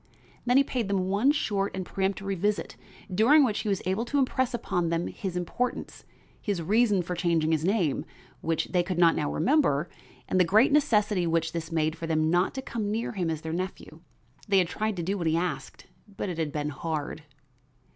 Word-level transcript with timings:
Then 0.47 0.57
he 0.57 0.63
paid 0.63 0.87
them 0.87 1.09
one 1.09 1.31
short 1.31 1.75
and 1.77 1.85
peremptory 1.85 2.33
visit, 2.33 2.75
during 3.13 3.43
which 3.45 3.59
he 3.59 3.69
was 3.69 3.83
able 3.85 4.03
to 4.05 4.17
impress 4.17 4.51
upon 4.51 4.89
them 4.89 5.05
his 5.05 5.37
importance, 5.37 6.05
his 6.41 6.59
reasons 6.59 7.05
for 7.05 7.13
changing 7.13 7.51
his 7.51 7.63
name, 7.63 8.03
which 8.41 8.69
they 8.69 8.81
could 8.81 8.97
not 8.97 9.15
now 9.15 9.31
remember, 9.31 9.91
and 10.27 10.39
the 10.39 10.43
great 10.43 10.71
necessity 10.71 11.27
which 11.27 11.51
this 11.51 11.71
made 11.71 11.95
for 11.95 12.07
them 12.07 12.31
not 12.31 12.55
to 12.55 12.63
come 12.63 12.89
near 12.89 13.11
him 13.11 13.29
as 13.29 13.41
their 13.41 13.53
nephew. 13.53 13.99
They 14.47 14.57
had 14.57 14.67
tried 14.69 14.95
to 14.95 15.03
do 15.03 15.19
what 15.19 15.27
he 15.27 15.37
asked, 15.37 15.85
but 16.17 16.29
it 16.29 16.39
had 16.39 16.51
been 16.51 16.69
hard. 16.69 17.21